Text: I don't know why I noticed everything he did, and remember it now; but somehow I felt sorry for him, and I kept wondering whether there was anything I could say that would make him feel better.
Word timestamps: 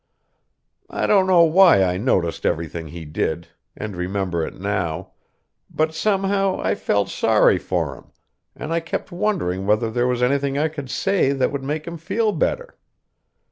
I 0.89 1.05
don't 1.05 1.27
know 1.27 1.43
why 1.43 1.83
I 1.83 1.97
noticed 1.97 2.43
everything 2.43 2.87
he 2.87 3.05
did, 3.05 3.49
and 3.77 3.95
remember 3.95 4.43
it 4.43 4.59
now; 4.59 5.11
but 5.69 5.93
somehow 5.93 6.59
I 6.59 6.73
felt 6.73 7.07
sorry 7.07 7.59
for 7.59 7.95
him, 7.95 8.05
and 8.55 8.73
I 8.73 8.79
kept 8.79 9.11
wondering 9.11 9.67
whether 9.67 9.91
there 9.91 10.07
was 10.07 10.23
anything 10.23 10.57
I 10.57 10.69
could 10.69 10.89
say 10.89 11.33
that 11.33 11.51
would 11.51 11.63
make 11.63 11.85
him 11.85 11.99
feel 11.99 12.31
better. 12.31 12.79